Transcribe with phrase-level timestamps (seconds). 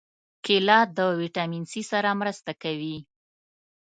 [0.45, 2.97] کېله د ویټامین C سره مرسته کوي.